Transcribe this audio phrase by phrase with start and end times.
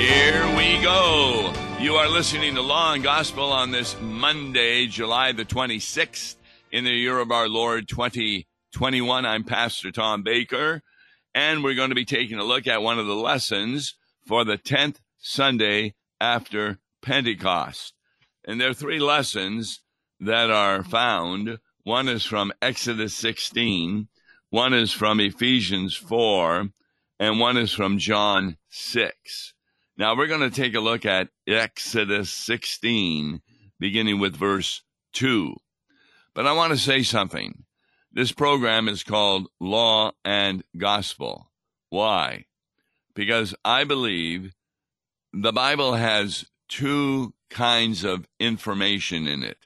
[0.00, 1.52] Here we go.
[1.78, 6.36] You are listening to Law and Gospel on this Monday, July the 26th,
[6.72, 9.26] in the year of our Lord 2021.
[9.26, 10.80] I'm Pastor Tom Baker,
[11.34, 13.94] and we're going to be taking a look at one of the lessons
[14.26, 17.92] for the 10th Sunday after Pentecost.
[18.46, 19.82] And there are three lessons
[20.18, 21.58] that are found.
[21.82, 24.08] One is from Exodus 16,
[24.48, 26.70] one is from Ephesians 4,
[27.18, 29.52] and one is from John 6.
[30.00, 33.42] Now we're going to take a look at Exodus 16,
[33.78, 34.82] beginning with verse
[35.12, 35.54] 2.
[36.34, 37.64] But I want to say something.
[38.10, 41.50] This program is called Law and Gospel.
[41.90, 42.46] Why?
[43.14, 44.54] Because I believe
[45.34, 49.58] the Bible has two kinds of information in it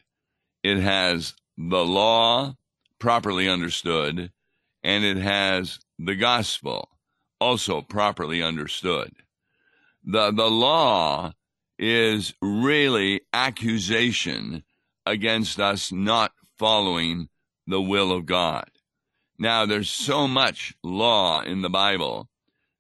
[0.65, 2.57] it has the law
[2.99, 4.33] properly understood,
[4.83, 6.89] and it has the gospel
[7.41, 9.13] also properly understood.
[10.05, 11.33] The, the law
[11.79, 14.65] is really accusation
[15.07, 17.29] against us not following
[17.67, 18.69] the will of God.
[19.39, 22.29] Now, there's so much law in the Bible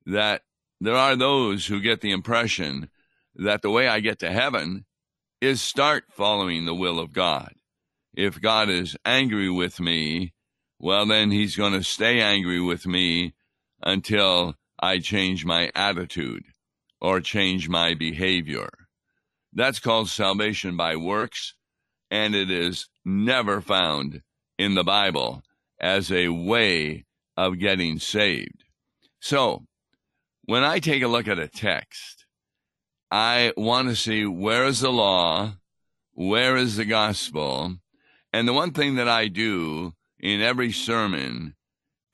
[0.07, 0.43] that
[0.81, 2.91] there are those who get the impression
[3.37, 4.85] that the way I get to heaven
[5.41, 7.55] is start following the will of God.
[8.15, 10.35] If God is angry with me,
[10.79, 13.35] well, then he's going to stay angry with me
[13.83, 16.45] until I change my attitude
[17.05, 18.71] or change my behavior.
[19.53, 21.53] That's called salvation by works,
[22.11, 24.23] and it is never found
[24.59, 25.43] in the Bible
[25.79, 27.05] as a way
[27.37, 28.65] of getting saved.
[29.21, 29.67] So,
[30.47, 32.25] when I take a look at a text,
[33.11, 35.57] I want to see where is the law,
[36.13, 37.77] where is the gospel,
[38.33, 41.55] and the one thing that I do in every sermon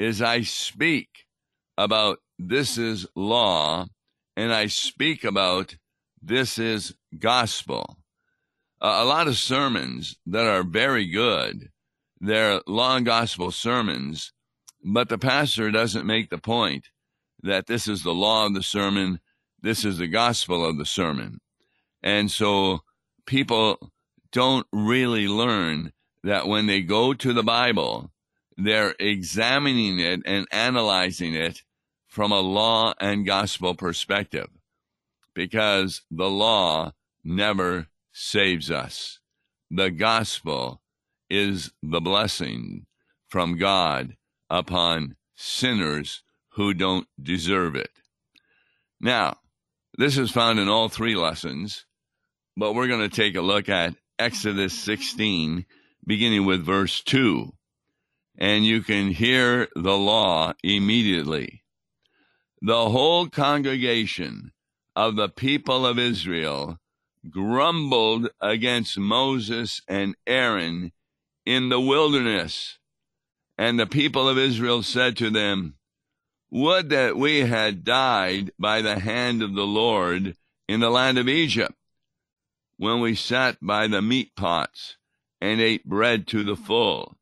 [0.00, 1.11] is I speak
[1.78, 3.86] about this is law
[4.40, 5.77] and I speak about
[6.23, 7.98] this is gospel.
[8.80, 11.68] Uh, a lot of sermons that are very good,
[12.23, 14.33] they're long gospel sermons,
[14.83, 16.89] but the pastor doesn't make the point
[17.42, 19.20] that this is the law of the sermon,
[19.61, 21.40] this is the gospel of the sermon.
[22.02, 22.80] And so
[23.27, 23.92] people
[24.33, 25.92] don't really learn
[26.24, 28.11] that when they go to the Bible,
[28.56, 31.62] they're examining it and analyzing it
[32.11, 34.48] from a law and gospel perspective
[35.35, 36.93] because the law
[37.25, 39.21] never saves us.
[39.71, 40.83] The gospel
[41.31, 42.87] is the blessing
[43.29, 44.17] from God
[44.51, 46.23] upon sinners
[46.55, 47.91] who don't deserve it.
[49.01, 49.39] Now,
[49.97, 51.87] this is found in all three lessons,
[52.57, 55.65] but we're going to take a look at Exodus 16
[56.05, 57.53] beginning with verse 2.
[58.39, 61.60] And you can hear the law immediately.
[62.63, 64.53] The whole congregation
[64.95, 66.79] of the people of Israel
[67.31, 70.93] grumbled against Moses and Aaron
[71.47, 72.79] in the wilderness.
[73.57, 75.77] And the people of Israel said to them,
[76.51, 80.37] Would that we had died by the hand of the Lord
[80.69, 81.75] in the land of Egypt,
[82.77, 84.97] when we sat by the meat pots
[85.41, 87.17] and ate bread to the full.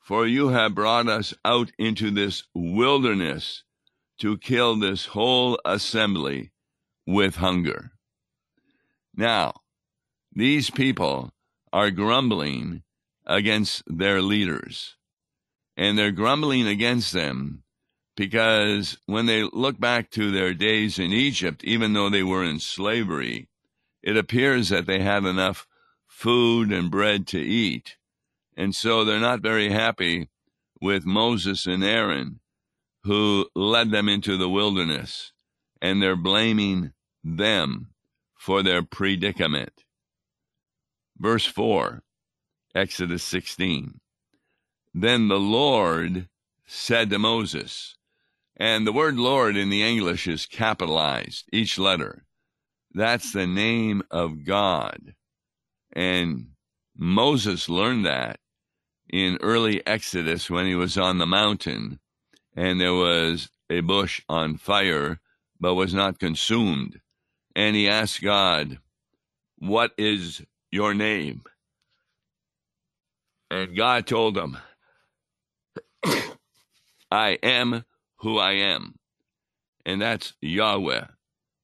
[0.00, 3.62] For you have brought us out into this wilderness
[4.18, 6.52] to kill this whole assembly
[7.06, 7.92] with hunger.
[9.14, 9.54] Now,
[10.32, 11.32] these people
[11.72, 12.82] are grumbling
[13.26, 14.96] against their leaders.
[15.76, 17.64] And they're grumbling against them
[18.16, 22.60] because when they look back to their days in Egypt, even though they were in
[22.60, 23.48] slavery,
[24.02, 25.66] it appears that they had enough
[26.06, 27.96] food and bread to eat.
[28.56, 30.28] And so they're not very happy
[30.80, 32.38] with Moses and Aaron,
[33.04, 35.32] who led them into the wilderness,
[35.80, 36.92] and they're blaming
[37.22, 37.88] them
[38.38, 39.84] for their predicament.
[41.18, 42.02] Verse 4,
[42.74, 44.00] Exodus 16.
[44.94, 46.28] Then the Lord
[46.66, 47.96] said to Moses,
[48.56, 52.24] and the word Lord in the English is capitalized, each letter.
[52.92, 55.14] That's the name of God.
[55.92, 56.50] And
[56.96, 58.38] Moses learned that
[59.10, 61.98] in early Exodus when he was on the mountain
[62.56, 65.20] and there was a bush on fire
[65.60, 67.00] but was not consumed.
[67.56, 68.78] And he asked God,
[69.58, 71.42] What is your name?
[73.50, 74.58] And God told him,
[77.10, 77.84] I am
[78.18, 78.96] who I am.
[79.86, 81.06] And that's Yahweh.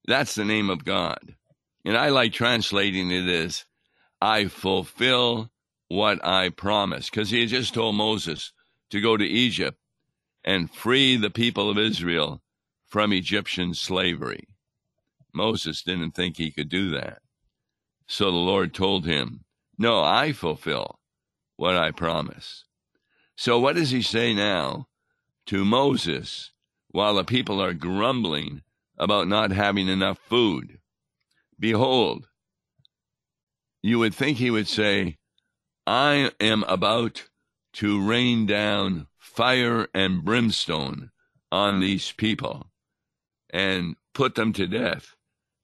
[0.06, 1.34] That's the name of God.
[1.84, 3.64] And I like translating it as
[4.20, 5.50] I fulfill
[5.88, 7.10] what I promise.
[7.10, 8.52] Because he had just told Moses
[8.90, 9.79] to go to Egypt
[10.44, 12.42] and free the people of Israel
[12.86, 14.48] from Egyptian slavery.
[15.32, 17.22] Moses didn't think he could do that.
[18.06, 19.44] So the Lord told him,
[19.78, 20.98] No, I fulfill
[21.56, 22.64] what I promise.
[23.36, 24.88] So what does he say now
[25.46, 26.50] to Moses
[26.88, 28.62] while the people are grumbling
[28.98, 30.80] about not having enough food?
[31.58, 32.28] Behold,
[33.82, 35.18] you would think he would say,
[35.86, 37.28] I am about
[37.74, 41.10] to rain down fire and brimstone
[41.52, 42.66] on these people
[43.50, 45.14] and put them to death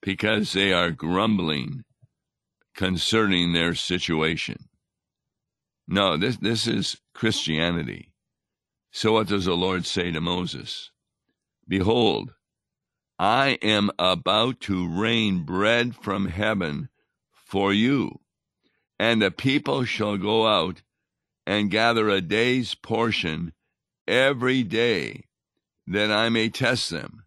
[0.00, 1.84] because they are grumbling
[2.76, 4.68] concerning their situation.
[5.88, 8.12] No, this, this is Christianity.
[8.92, 10.90] So what does the Lord say to Moses?
[11.66, 12.34] Behold,
[13.18, 16.88] I am about to rain bread from heaven
[17.32, 18.20] for you,
[18.98, 20.82] and the people shall go out
[21.46, 23.52] and gather a day's portion
[24.08, 25.24] every day,
[25.86, 27.24] that I may test them,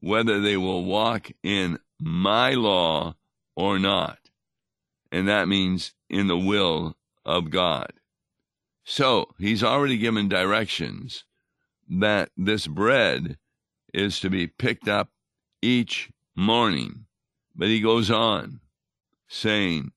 [0.00, 3.14] whether they will walk in my law
[3.54, 4.18] or not.
[5.12, 7.92] And that means in the will of God.
[8.84, 11.24] So he's already given directions
[11.88, 13.36] that this bread
[13.92, 15.10] is to be picked up
[15.60, 17.04] each morning.
[17.54, 18.60] But he goes on
[19.28, 19.92] saying,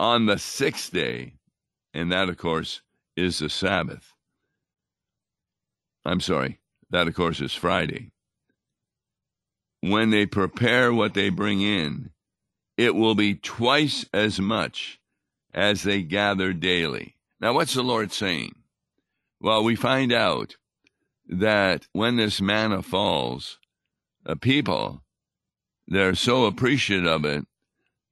[0.00, 1.37] on the sixth day,
[1.94, 2.82] and that, of course,
[3.16, 4.14] is the Sabbath.
[6.04, 8.12] I'm sorry, that, of course, is Friday.
[9.80, 12.10] When they prepare what they bring in,
[12.76, 15.00] it will be twice as much
[15.52, 17.16] as they gather daily.
[17.40, 18.54] Now, what's the Lord saying?
[19.40, 20.56] Well, we find out
[21.28, 23.58] that when this manna falls,
[24.24, 25.02] a people,
[25.86, 27.46] they're so appreciative of it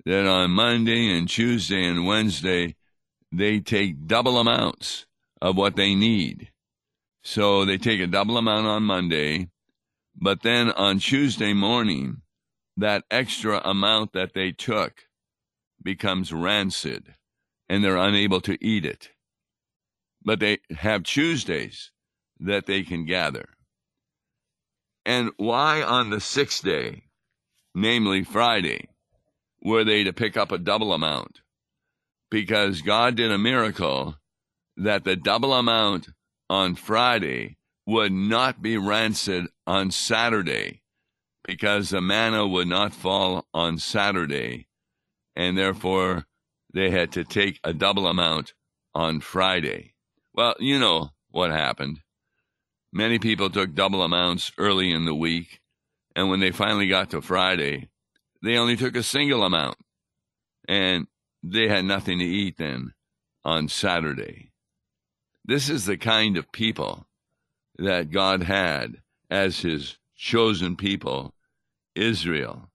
[0.05, 2.77] that on Monday and Tuesday and Wednesday,
[3.33, 5.07] they take double amounts
[5.41, 6.51] of what they need.
[7.23, 9.49] So they take a double amount on Monday,
[10.15, 12.23] but then on Tuesday morning,
[12.77, 15.07] that extra amount that they took
[15.83, 17.15] becomes rancid
[17.69, 19.11] and they're unable to eat it.
[20.23, 21.91] But they have Tuesdays
[22.41, 23.49] that they can gather.
[25.05, 27.05] And why on the sixth day,
[27.75, 28.89] namely Friday,
[29.63, 31.41] were they to pick up a double amount?
[32.31, 34.17] Because God did a miracle
[34.77, 36.09] that the double amount
[36.51, 37.57] on Friday
[37.87, 40.83] would not be rancid on Saturday
[41.47, 44.67] because the manna would not fall on Saturday,
[45.37, 46.27] and therefore
[46.75, 48.53] they had to take a double amount
[48.95, 49.95] on Friday.
[50.35, 52.01] Well, you know what happened.
[52.93, 55.61] Many people took double amounts early in the week,
[56.17, 57.91] and when they finally got to Friday,
[58.43, 59.77] they only took a single amount,
[60.67, 61.07] and
[61.53, 62.93] they had nothing to eat then
[63.45, 64.51] on Saturday.
[65.45, 67.07] This is the kind of people
[67.79, 71.35] that God had as his chosen people,
[71.95, 72.71] Israel,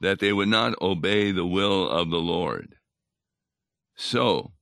[0.00, 2.76] that they would not obey the will of the Lord.
[3.94, 4.52] So,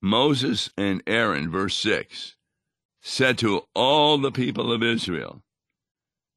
[0.00, 2.36] Moses and Aaron, verse 6,
[3.02, 5.42] said to all the people of Israel,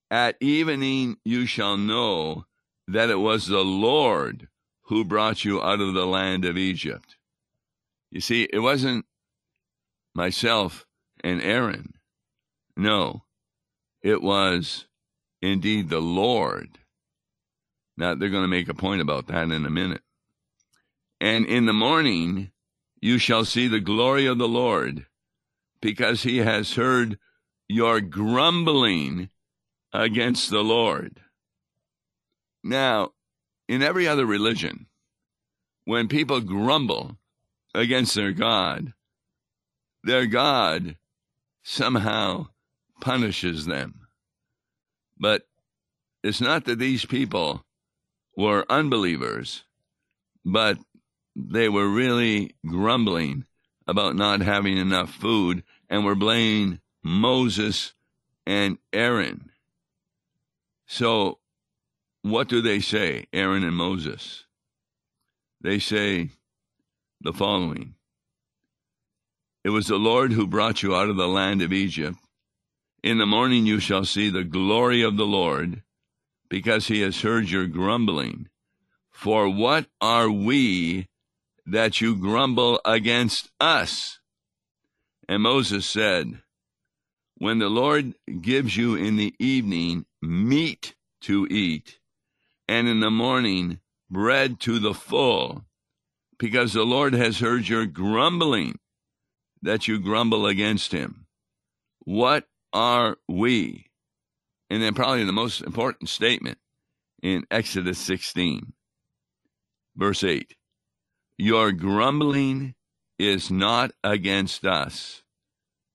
[0.10, 2.46] At evening you shall know
[2.88, 4.48] that it was the Lord
[4.92, 7.16] who brought you out of the land of Egypt.
[8.12, 9.06] You see, it wasn't
[10.14, 10.86] myself
[11.24, 11.94] and Aaron.
[12.76, 13.24] No,
[14.02, 14.88] it was
[15.42, 16.78] indeed the Lord.
[17.96, 20.02] Now, they're going to make a point about that in a minute.
[21.22, 22.52] And in the morning
[23.00, 25.06] you shall see the glory of the Lord,
[25.82, 27.18] because he has heard
[27.70, 29.30] your grumbling
[29.94, 31.22] against the Lord.
[32.62, 33.12] Now,
[33.72, 34.86] in every other religion,
[35.86, 37.18] when people grumble
[37.74, 38.92] against their God,
[40.04, 40.98] their God
[41.64, 42.48] somehow
[43.00, 44.08] punishes them.
[45.18, 45.48] But
[46.22, 47.64] it's not that these people
[48.36, 49.64] were unbelievers,
[50.44, 50.78] but
[51.34, 53.46] they were really grumbling
[53.88, 57.94] about not having enough food and were blaming Moses
[58.46, 59.50] and Aaron.
[60.88, 61.38] So,
[62.24, 64.46] what do they say, Aaron and Moses?
[65.62, 66.30] They say
[67.22, 67.96] the following
[69.64, 72.18] It was the Lord who brought you out of the land of Egypt.
[73.04, 75.82] In the morning you shall see the glory of the Lord,
[76.50, 78.48] because he has heard your grumbling.
[79.12, 81.08] For what are we
[81.66, 84.20] that you grumble against us.
[85.28, 86.42] And Moses said,
[87.38, 92.00] When the Lord gives you in the evening meat to eat,
[92.72, 95.66] and in the morning bread to the full,
[96.40, 98.80] because the Lord has heard your grumbling,
[99.62, 101.26] that you grumble against him.
[102.06, 103.88] What are we?
[104.70, 106.60] And then, probably the most important statement
[107.22, 108.72] in Exodus 16,
[109.98, 110.56] verse 8
[111.38, 112.76] Your grumbling
[113.20, 115.24] is not against us,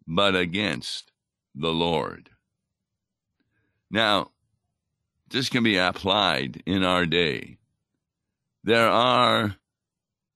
[0.06, 1.10] but against
[1.54, 2.28] the Lord.
[3.90, 4.32] Now,
[5.30, 7.58] this can be applied in our day.
[8.64, 9.56] There are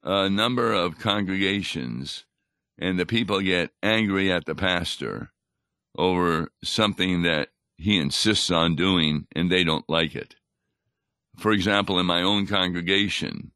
[0.02, 2.24] a number of congregations,
[2.78, 5.32] and the people get angry at the pastor
[5.96, 10.36] over something that he insists on doing, and they don't like it.
[11.38, 13.52] For example, in my own congregation,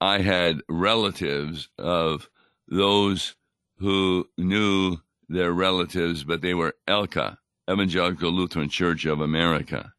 [0.00, 2.28] I had relatives of
[2.68, 3.36] those
[3.78, 4.98] who knew
[5.28, 7.38] their relatives, but they were ELCA,
[7.70, 9.94] Evangelical Lutheran Church of America.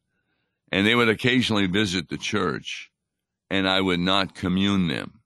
[0.72, 2.90] And they would occasionally visit the church,
[3.50, 5.20] and I would not commune them.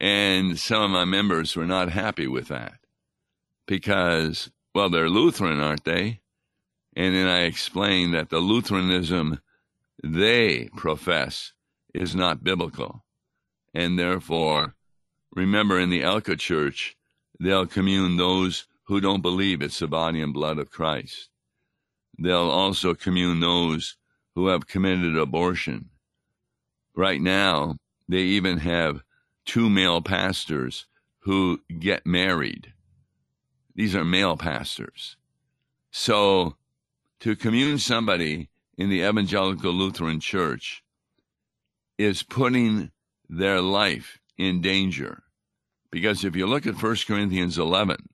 [0.00, 2.74] And some of my members were not happy with that
[3.66, 6.20] because, well, they're Lutheran, aren't they?
[6.96, 9.40] And then I explained that the Lutheranism
[10.02, 11.52] they profess
[11.94, 13.04] is not biblical.
[13.72, 14.74] And therefore,
[15.34, 16.96] remember in the ELCA Church,
[17.40, 21.30] they'll commune those who don't believe it's the body and blood of Christ.
[22.18, 23.96] They'll also commune those
[24.34, 25.90] who have committed abortion.
[26.94, 27.76] Right now,
[28.08, 29.02] they even have
[29.44, 30.86] two male pastors
[31.20, 32.72] who get married.
[33.74, 35.16] These are male pastors.
[35.90, 36.56] So,
[37.20, 40.82] to commune somebody in the Evangelical Lutheran Church
[41.98, 42.90] is putting
[43.28, 45.22] their life in danger.
[45.90, 48.08] Because if you look at 1 Corinthians 11,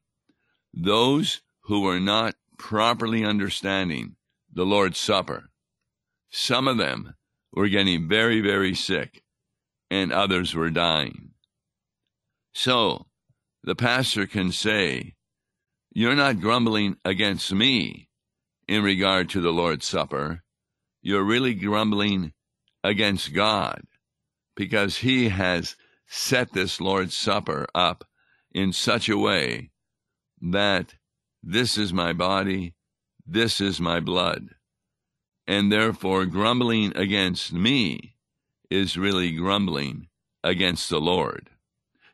[0.75, 4.17] those who are not properly understanding
[4.53, 5.50] the Lord's Supper,
[6.31, 7.15] some of them
[7.53, 9.23] were getting very, very sick,
[9.91, 11.31] and others were dying.
[12.53, 13.07] So
[13.63, 15.15] the pastor can say,
[15.93, 18.09] You're not grumbling against me
[18.69, 20.43] in regard to the Lord's Supper
[21.03, 22.33] you're really grumbling
[22.85, 23.83] against God
[24.55, 28.05] because He has set this Lord's Supper up
[28.53, 29.71] in such a way
[30.41, 30.95] that
[31.43, 32.75] this is my body,
[33.27, 34.51] this is my blood.
[35.51, 38.15] And therefore, grumbling against me
[38.71, 40.07] is really grumbling
[40.45, 41.51] against the Lord.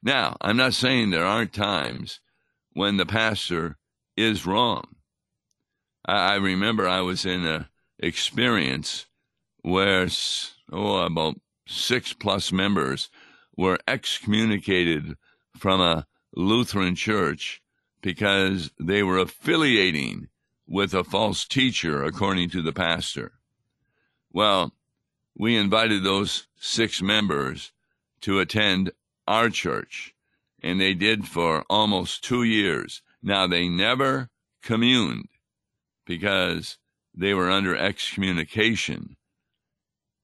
[0.02, 2.20] Now, I'm not saying there aren't times
[2.72, 3.76] when the pastor
[4.16, 4.84] is wrong.
[6.06, 9.04] I, I remember I was in a experience
[9.60, 10.08] where
[10.72, 11.34] oh, about
[11.68, 13.10] six plus members
[13.54, 15.14] were excommunicated
[15.58, 17.60] from a Lutheran church
[18.00, 20.28] because they were affiliating
[20.66, 23.32] with a false teacher, according to the pastor.
[24.32, 24.72] Well,
[25.36, 27.72] we invited those six members
[28.22, 28.92] to attend
[29.28, 30.14] our church,
[30.62, 33.02] and they did for almost two years.
[33.22, 34.30] Now, they never
[34.62, 35.28] communed
[36.06, 36.78] because
[37.14, 39.16] they were under excommunication.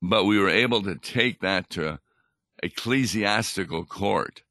[0.00, 2.00] But we were able to take that to
[2.62, 4.42] ecclesiastical court,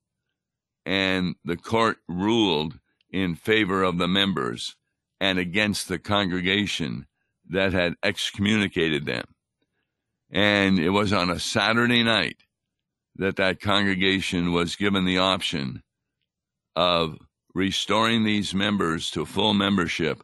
[0.86, 2.80] and the court ruled
[3.10, 4.76] in favor of the members
[5.22, 7.06] and against the congregation
[7.48, 9.24] that had excommunicated them.
[10.32, 12.38] And it was on a Saturday night
[13.18, 15.84] that that congregation was given the option
[16.76, 17.20] of
[17.54, 20.24] restoring these members to full membership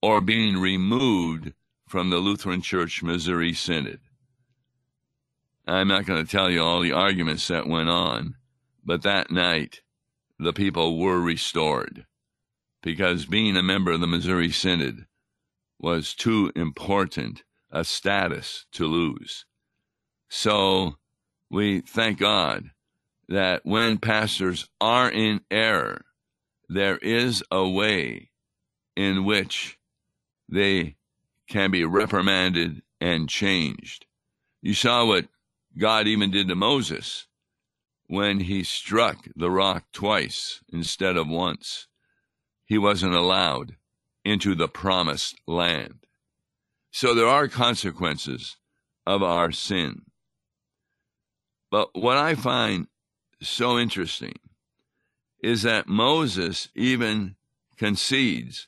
[0.00, 1.52] or being removed
[1.88, 3.98] from the Lutheran Church Missouri Synod.
[5.66, 8.36] I'm not going to tell you all the arguments that went on,
[8.84, 9.80] but that night
[10.38, 12.06] the people were restored
[12.86, 15.06] because being a member of the Missouri Synod
[15.80, 19.44] was too important a status to lose.
[20.28, 20.94] So
[21.50, 22.70] we thank God
[23.28, 26.04] that when pastors are in error,
[26.68, 28.30] there is a way
[28.94, 29.80] in which
[30.48, 30.94] they
[31.48, 34.06] can be reprimanded and changed.
[34.62, 35.26] You saw what
[35.76, 37.26] God even did to Moses
[38.06, 41.88] when he struck the rock twice instead of once.
[42.66, 43.76] He wasn't allowed
[44.24, 46.00] into the promised land.
[46.90, 48.56] So there are consequences
[49.06, 50.02] of our sin.
[51.70, 52.88] But what I find
[53.40, 54.34] so interesting
[55.42, 57.36] is that Moses even
[57.76, 58.66] concedes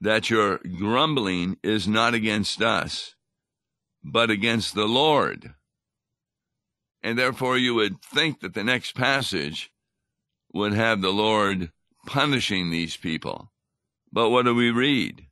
[0.00, 3.14] that your grumbling is not against us,
[4.02, 5.54] but against the Lord.
[7.02, 9.70] And therefore, you would think that the next passage
[10.52, 11.70] would have the Lord
[12.06, 13.52] punishing these people.
[14.12, 15.26] But what do we read?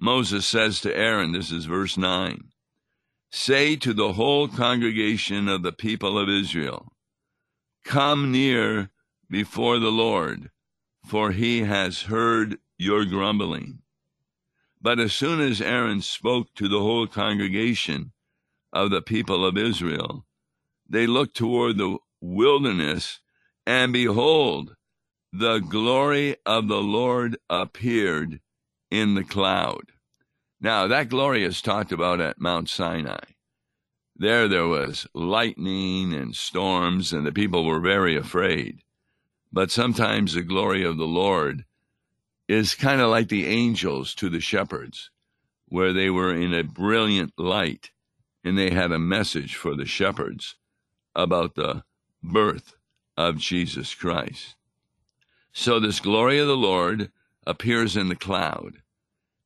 [0.00, 2.50] Moses says to Aaron, this is verse 9
[3.30, 6.92] Say to the whole congregation of the people of Israel,
[7.84, 8.90] Come near
[9.30, 10.50] before the Lord,
[11.06, 13.80] for he has heard your grumbling.
[14.80, 18.12] But as soon as Aaron spoke to the whole congregation
[18.72, 20.24] of the people of Israel,
[20.88, 23.20] they looked toward the wilderness,
[23.66, 24.76] and behold,
[25.32, 28.40] the glory of the Lord appeared
[28.90, 29.92] in the cloud.
[30.60, 33.24] Now, that glory is talked about at Mount Sinai.
[34.16, 38.82] There, there was lightning and storms, and the people were very afraid.
[39.52, 41.64] But sometimes the glory of the Lord
[42.48, 45.10] is kind of like the angels to the shepherds,
[45.66, 47.90] where they were in a brilliant light
[48.42, 50.56] and they had a message for the shepherds
[51.14, 51.84] about the
[52.22, 52.74] birth
[53.16, 54.56] of Jesus Christ.
[55.52, 57.10] So, this glory of the Lord
[57.46, 58.82] appears in the cloud.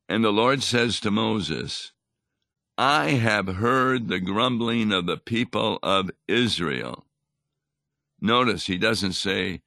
[0.09, 1.91] And the Lord says to Moses,
[2.77, 7.05] I have heard the grumbling of the people of Israel.
[8.19, 9.61] Notice he doesn't say,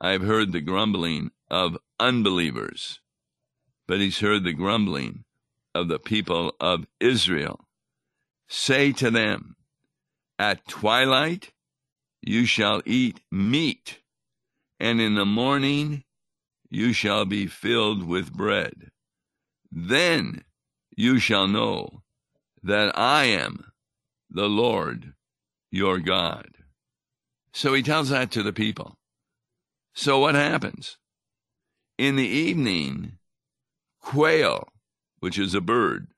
[0.00, 3.00] I've heard the grumbling of unbelievers,
[3.86, 5.24] but he's heard the grumbling
[5.74, 7.60] of the people of Israel.
[8.48, 9.56] Say to them,
[10.38, 11.52] At twilight
[12.20, 13.98] you shall eat meat,
[14.82, 16.02] and in the morning
[16.68, 18.90] you shall be filled with bread.
[19.70, 20.42] Then
[20.96, 22.02] you shall know
[22.64, 23.72] that I am
[24.28, 25.14] the Lord
[25.70, 26.48] your God.
[27.52, 28.96] So he tells that to the people.
[29.94, 30.98] So what happens?
[31.96, 33.18] In the evening,
[34.00, 34.68] quail,
[35.20, 36.08] which is a bird,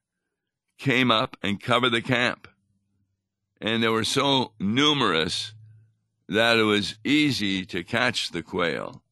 [0.79, 2.49] came up and covered the camp.
[3.61, 5.54] And they were so numerous
[6.29, 9.03] that it was easy to catch the quail.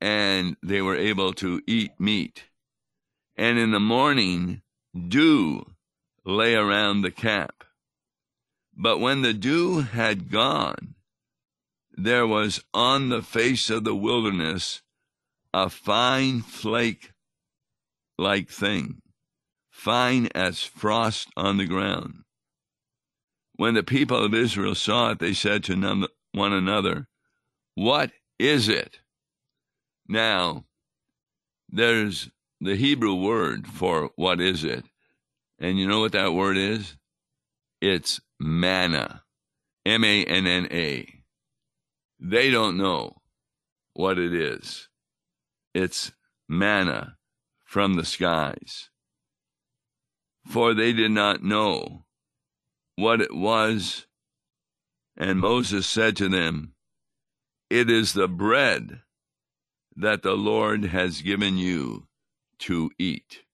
[0.00, 2.44] And they were able to eat meat.
[3.36, 4.62] And in the morning,
[5.08, 5.64] dew
[6.24, 7.64] lay around the camp.
[8.76, 10.94] But when the dew had gone,
[11.92, 14.82] there was on the face of the wilderness
[15.52, 17.12] a fine flake
[18.16, 19.00] like thing,
[19.70, 22.22] fine as frost on the ground.
[23.58, 27.08] When the people of Israel saw it, they said to one another,
[27.74, 29.00] What is it?
[30.08, 30.64] Now,
[31.68, 34.84] there's the Hebrew word for what is it.
[35.58, 36.96] And you know what that word is?
[37.80, 39.24] It's manna.
[39.84, 41.22] M A N N A.
[42.20, 43.22] They don't know
[43.92, 44.88] what it is.
[45.74, 46.12] It's
[46.48, 47.16] manna
[47.64, 48.88] from the skies.
[50.46, 52.04] For they did not know
[52.98, 54.06] what it was.
[55.16, 56.72] And Moses said to them,
[57.70, 59.02] It is the bread
[59.94, 62.08] that the Lord has given you
[62.60, 63.44] to eat.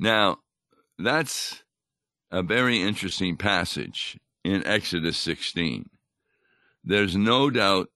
[0.00, 0.38] Now,
[0.98, 1.62] that's
[2.32, 5.88] a very interesting passage in Exodus 16.
[6.82, 7.90] There's no doubt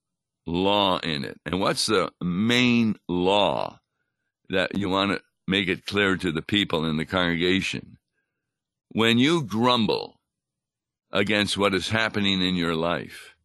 [0.47, 1.41] law in it.
[1.45, 3.81] And what's the main law
[4.49, 7.99] that you want to make it clear to the people in the congregation?
[8.97, 10.23] When you grumble
[11.13, 13.37] against what is happening in your life,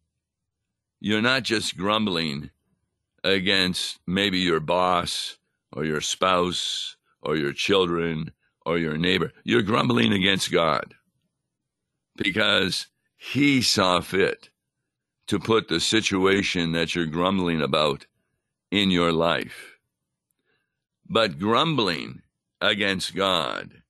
[0.98, 2.48] you're not just grumbling
[3.22, 5.36] against maybe your boss
[5.70, 8.32] or your spouse or your children
[8.64, 9.30] or your neighbor.
[9.44, 10.94] You're grumbling against God
[12.16, 12.86] because
[13.18, 14.48] He saw fit
[15.26, 18.06] to put the situation that you're grumbling about
[18.70, 19.76] in your life.
[21.06, 22.22] But grumbling
[22.62, 23.81] against God,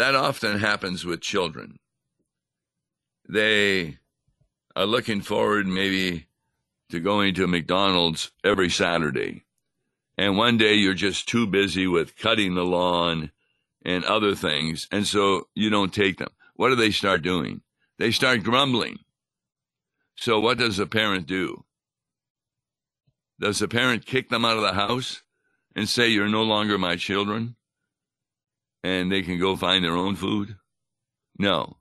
[0.00, 1.78] that often happens with children.
[3.28, 3.98] They
[4.74, 6.26] are looking forward maybe
[6.90, 9.44] to going to McDonald's every Saturday.
[10.18, 13.30] And one day you're just too busy with cutting the lawn
[13.84, 14.88] and other things.
[14.90, 16.30] And so you don't take them.
[16.56, 17.62] What do they start doing?
[17.98, 18.98] They start grumbling
[20.20, 21.64] so what does a parent do?
[23.40, 25.22] Does the parent kick them out of the house
[25.74, 27.56] and say, You're no longer my children?
[28.82, 30.56] And they can go find their own food?
[31.38, 31.76] No.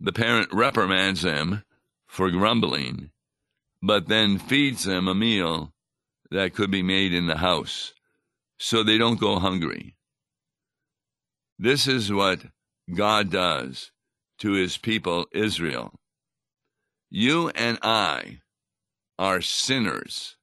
[0.00, 1.62] The parent reprimands them
[2.06, 3.10] for grumbling,
[3.82, 5.74] but then feeds them a meal
[6.30, 7.92] that could be made in the house
[8.58, 9.96] so they don't go hungry.
[11.58, 12.40] This is what
[12.94, 13.90] God does
[14.38, 16.00] to his people Israel.
[17.10, 18.40] You and I
[19.18, 20.36] are sinners.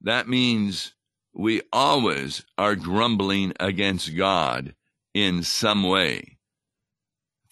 [0.00, 0.93] That means
[1.34, 4.74] we always are grumbling against God
[5.12, 6.38] in some way.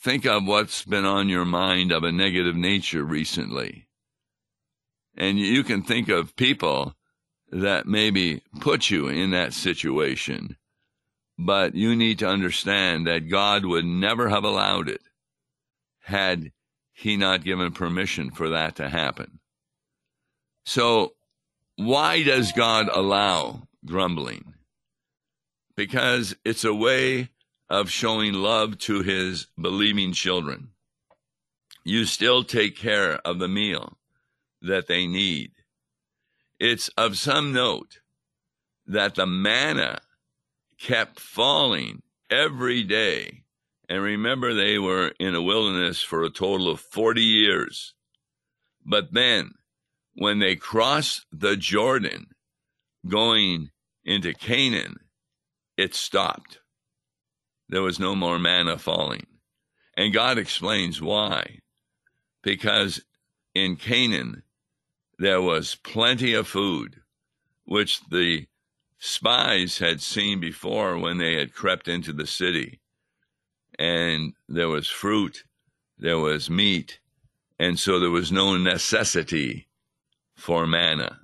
[0.01, 3.89] Think of what's been on your mind of a negative nature recently.
[5.17, 6.97] And you can think of people
[7.51, 10.57] that maybe put you in that situation.
[11.39, 15.03] But you need to understand that God would never have allowed it
[16.01, 16.53] had
[16.93, 19.41] he not given permission for that to happen.
[20.65, 21.15] So,
[21.77, 24.55] why does God allow grumbling?
[25.77, 27.29] because it's a way
[27.69, 30.69] of showing love to his believing children.
[31.85, 33.99] You still take care of the meal
[34.61, 35.53] that they need.
[36.61, 37.99] It's of some note
[38.87, 40.01] that the manna
[40.79, 43.43] kept falling every day.
[43.89, 47.95] And remember, they were in a wilderness for a total of 40 years.
[48.85, 49.55] But then,
[50.15, 52.29] when they crossed the Jordan
[53.09, 53.72] going
[54.05, 54.97] into Canaan,
[55.77, 56.61] it stopped.
[57.69, 59.27] There was no more manna falling.
[59.97, 61.61] And God explains why.
[62.43, 63.03] Because
[63.55, 64.43] in Canaan,
[65.19, 67.03] there was plenty of food,
[67.65, 68.47] which the
[68.99, 72.81] spies had seen before when they had crept into the city.
[73.79, 75.45] And there was fruit,
[75.99, 77.01] there was meat,
[77.59, 79.69] and so there was no necessity
[80.37, 81.22] for manna.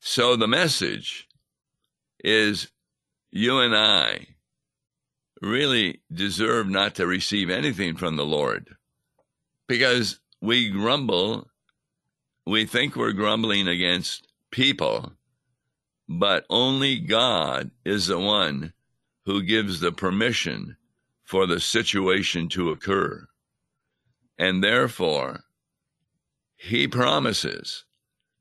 [0.00, 1.28] So the message
[2.22, 2.68] is
[3.30, 4.26] you and I
[5.40, 8.76] really deserve not to receive anything from the Lord
[9.68, 11.48] because we grumble,
[12.46, 15.12] we think we're grumbling against people
[16.12, 18.72] but only God is the one
[19.26, 20.76] who gives the permission
[21.22, 23.28] for the situation to occur.
[24.36, 25.44] And therefore,
[26.56, 27.84] he promises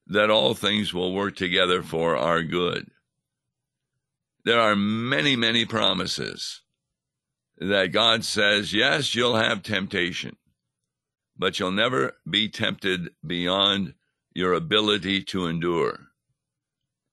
[0.10, 2.90] that all things will work together for our good.
[4.44, 6.62] There are many, many promises
[7.58, 10.36] that God says, yes, you'll have temptation,
[11.38, 13.94] but you'll never be tempted beyond
[14.34, 16.10] your ability to endure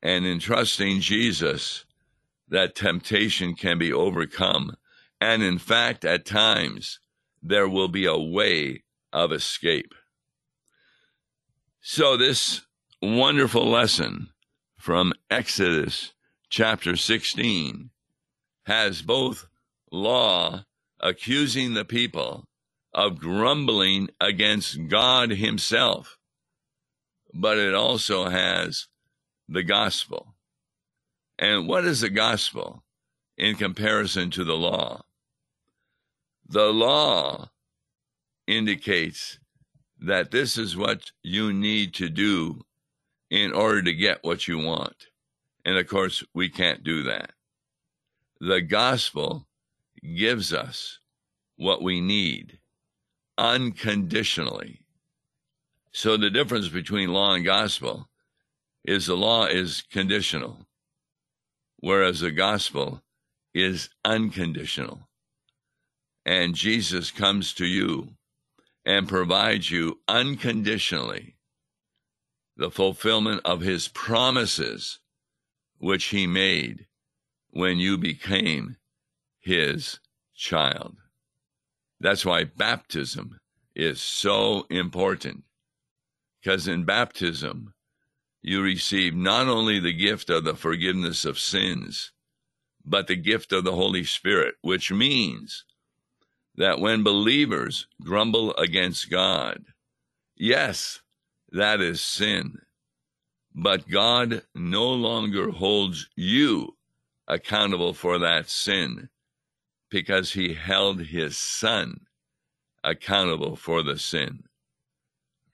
[0.06, 1.84] and in trusting Jesus,
[2.48, 4.76] that temptation can be overcome.
[5.20, 7.00] And in fact, at times,
[7.42, 9.94] there will be a way of escape.
[11.80, 12.62] So, this
[13.02, 14.30] wonderful lesson
[14.78, 16.14] from Exodus
[16.48, 17.90] chapter 16
[18.64, 19.46] has both
[19.92, 20.64] law
[21.00, 22.46] accusing the people
[22.94, 26.16] of grumbling against God Himself,
[27.34, 28.88] but it also has
[29.46, 30.34] the gospel.
[31.38, 32.82] And what is the gospel
[33.36, 35.02] in comparison to the law?
[36.48, 37.50] The law
[38.46, 39.38] indicates
[39.98, 42.62] that this is what you need to do
[43.30, 45.06] in order to get what you want.
[45.64, 47.32] And of course, we can't do that.
[48.40, 49.46] The gospel
[50.02, 51.00] gives us
[51.56, 52.58] what we need
[53.38, 54.82] unconditionally.
[55.92, 58.08] So the difference between law and gospel
[58.84, 60.66] is the law is conditional,
[61.78, 63.02] whereas the gospel
[63.54, 65.08] is unconditional.
[66.24, 68.10] And Jesus comes to you
[68.84, 71.35] and provides you unconditionally
[72.56, 74.98] the fulfillment of his promises,
[75.78, 76.86] which he made
[77.50, 78.76] when you became
[79.40, 80.00] his
[80.34, 80.96] child.
[82.00, 83.38] That's why baptism
[83.74, 85.44] is so important.
[86.40, 87.74] Because in baptism,
[88.42, 92.12] you receive not only the gift of the forgiveness of sins,
[92.84, 95.64] but the gift of the Holy Spirit, which means
[96.54, 99.64] that when believers grumble against God,
[100.36, 101.00] yes,
[101.52, 102.58] that is sin,
[103.54, 106.76] but God no longer holds you
[107.26, 109.08] accountable for that sin
[109.88, 112.00] because he held his son
[112.84, 114.44] accountable for the sin.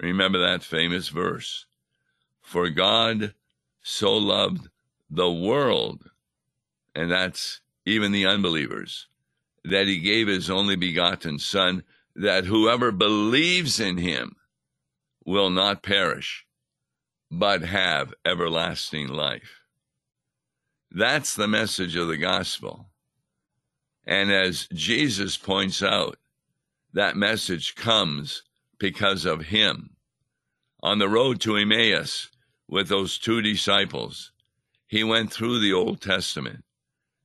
[0.01, 1.67] Remember that famous verse
[2.41, 3.35] for God
[3.83, 4.69] so loved
[5.11, 6.11] the world,
[6.95, 9.09] and that's even the unbelievers,
[9.65, 11.83] that he gave his only begotten Son,
[12.15, 14.37] that whoever believes in him
[15.25, 16.47] will not perish,
[17.31, 19.61] but have everlasting life.
[20.91, 22.91] That's the message of the gospel.
[24.05, 26.19] And as Jesus points out,
[26.93, 28.43] that message comes
[28.79, 29.97] because of him.
[30.83, 32.29] On the road to Emmaus,
[32.69, 34.33] with those two disciples,
[34.87, 36.65] he went through the Old Testament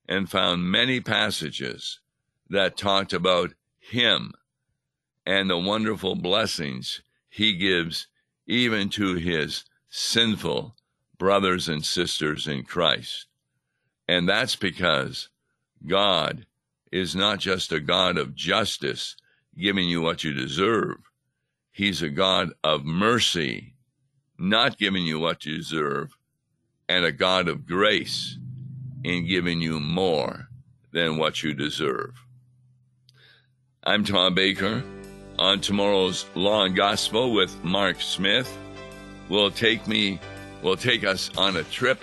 [0.08, 2.00] and found many passages
[2.50, 4.34] that talked about him
[5.26, 7.02] and the wonderful blessings
[7.38, 8.08] he gives
[8.48, 10.76] even to his sinful
[11.20, 13.28] brothers and sisters in Christ.
[14.08, 15.30] And that's because
[15.86, 16.48] God
[16.92, 19.16] is not just a God of justice,
[19.56, 20.98] giving you what you deserve.
[21.72, 23.76] He's a God of mercy
[24.40, 26.18] not giving you what you deserve,
[26.90, 28.40] and a God of grace
[29.04, 30.48] in giving you more
[30.92, 32.16] than what you deserve.
[33.84, 34.84] I'm Tom Baker.
[35.40, 38.58] On tomorrow's Law and Gospel with Mark Smith,
[39.30, 40.20] will take me
[40.64, 42.00] will take us on a trip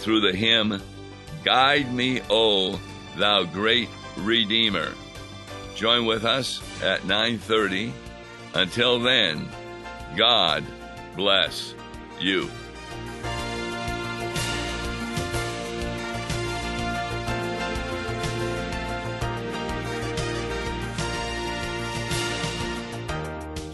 [0.00, 0.80] through the hymn
[1.44, 2.80] Guide me, O
[3.16, 4.92] thou great Redeemer.
[5.76, 7.92] Join with us at 9:30.
[8.54, 9.48] Until then,
[10.16, 10.64] God
[11.14, 11.74] bless
[12.18, 12.50] you.